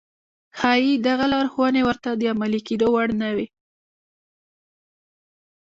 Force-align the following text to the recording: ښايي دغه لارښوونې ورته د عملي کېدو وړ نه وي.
ښايي 0.57 0.93
دغه 1.07 1.25
لارښوونې 1.33 1.81
ورته 1.85 2.09
د 2.15 2.21
عملي 2.33 2.61
کېدو 2.67 2.87
وړ 2.91 3.09
نه 3.21 3.29
وي. 3.35 3.47